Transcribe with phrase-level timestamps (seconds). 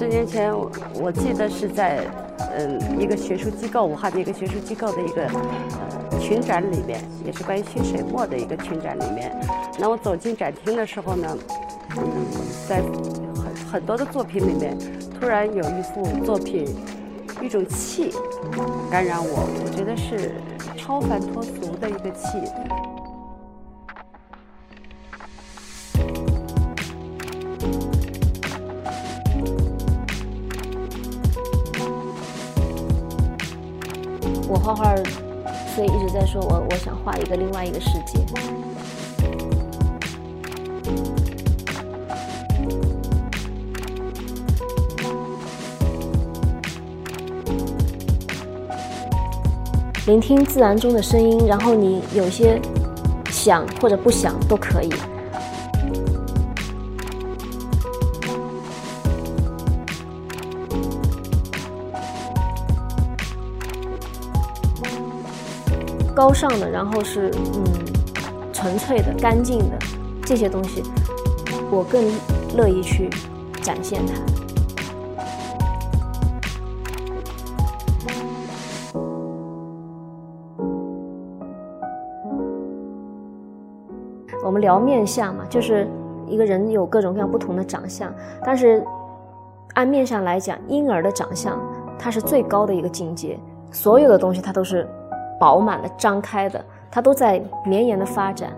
[0.00, 0.50] 十年前，
[0.94, 2.00] 我记得是在
[2.56, 9.30] 嗯一个学术机构，武汉的一个学术机构的一个呃群展里面，也是关于新水墨的一个群展里面。
[9.78, 11.36] 那我走进展厅的时候呢，
[11.98, 12.02] 嗯，
[12.66, 14.74] 在很很多的作品里面，
[15.20, 16.64] 突然有一幅作品，
[17.42, 18.10] 一种气
[18.90, 20.32] 感染我，我觉得是
[20.78, 22.38] 超凡脱俗的一个气。
[34.52, 34.96] 我画画，
[35.76, 38.18] 所以一直在说我我想画一个另外一个世界。
[50.06, 52.60] 聆听自然中的声音，然后你有些
[53.30, 54.90] 想或者不想都可以。
[66.14, 67.64] 高尚的，然后是嗯
[68.52, 69.78] 纯粹的、干净的
[70.24, 70.82] 这些东西，
[71.70, 72.04] 我更
[72.56, 73.08] 乐意去
[73.62, 74.12] 展现它。
[84.44, 85.86] 我们聊面相嘛，就是
[86.26, 88.12] 一个人有各种各样不同的长相，
[88.44, 88.84] 但是
[89.74, 91.58] 按面相来讲，婴儿的长相
[91.98, 93.38] 它是最高的一个境界，
[93.70, 94.88] 所有的东西它都是。
[95.40, 98.52] 饱满的、张开的，它都在绵延的发展。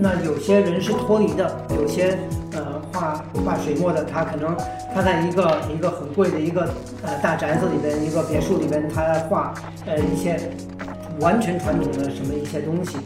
[0.00, 2.16] 那有些人是脱离的，有些
[2.52, 2.78] 呃。
[2.90, 4.56] 画画水墨的，他可能
[4.94, 9.54] 他在一个一个很贵的一个呃大宅子里边，一个别墅里边，他画
[9.86, 10.38] 呃一些
[11.20, 12.96] 完全传统的什么一些东西。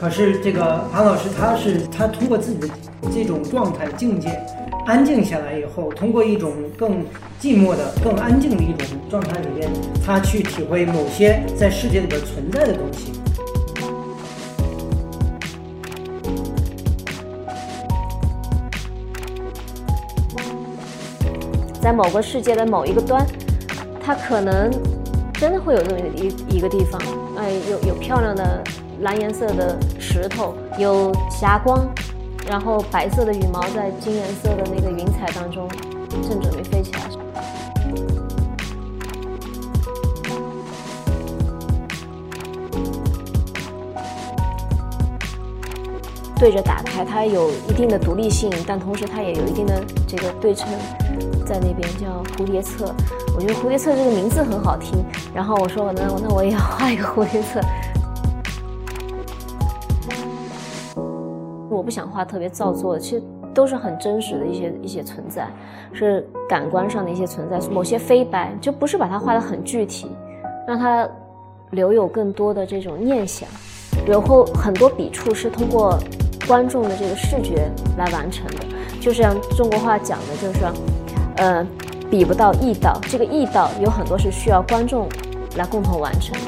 [0.00, 2.68] 可是这个庞老师，他是他通过自己的
[3.14, 4.40] 这种状态境界，
[4.84, 7.04] 安静下来以后，通过一种更
[7.40, 9.70] 寂寞的、更安静的一种状态里边，
[10.04, 13.12] 他去体会某些在世界里边存在的东西。
[21.82, 23.26] 在某个世界的某一个端，
[24.00, 24.70] 它可能
[25.34, 27.02] 真的会有这么一一个地方，
[27.36, 28.62] 哎，有有漂亮的
[29.00, 31.84] 蓝颜色的石头，有霞光，
[32.48, 35.68] 然后白色的羽毛在金颜色的那个云彩当中，
[36.22, 37.00] 正准备飞起来。
[46.38, 50.68] 对着打开，它有一定的独立性，但同时它也有一定的这个对称。
[51.42, 52.94] 在那边叫蝴蝶册，
[53.34, 55.04] 我觉得蝴蝶册这个名字很好听。
[55.34, 57.60] 然后我说，那那我也要画一个蝴蝶册。
[61.68, 63.22] 我不想画特别造作的，其实
[63.52, 65.48] 都是很真实的一些一些存在，
[65.92, 67.58] 是感官上的一些存在。
[67.70, 70.10] 某些飞白就不是把它画的很具体，
[70.66, 71.08] 让它
[71.70, 73.48] 留有更多的这种念想。
[74.06, 75.98] 然后很多笔触是通过
[76.46, 78.64] 观众的这个视觉来完成的，
[79.00, 81.01] 就像中国话讲的，就是。
[81.36, 81.66] 呃，
[82.10, 85.08] 比不到意道，这个意道有很多是需要观众
[85.56, 86.40] 来共同完成的。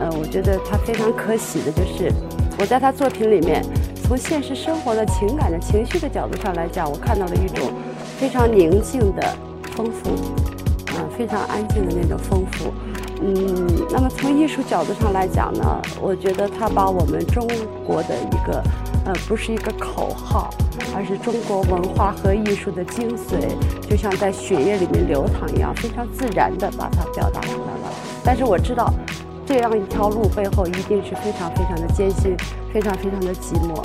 [0.00, 2.12] 呃，我觉得他非常可喜的就是，
[2.58, 3.64] 我在他作品里面，
[4.02, 7.70] 从现实生活的情感的情绪的角度上来讲，我看到了一种
[8.18, 9.22] 非常宁静的
[9.76, 10.10] 丰富，
[10.92, 12.72] 啊，非常安静的那种丰富。
[13.22, 17.46] 嗯，那么从艺术角度上来讲呢，我觉得他把我们中
[17.86, 18.62] 国的一个。
[19.28, 20.50] 不是一个口号，
[20.94, 23.48] 而是中国文化和艺术的精髓，
[23.88, 27.92] 就像在血液里面流淌一样，非常自然的把它表达出来了。
[28.24, 28.92] 但是我知道，
[29.46, 32.36] 这样一条路背后一定是非常非常的艰辛，
[32.72, 33.82] 非常非常的寂寞。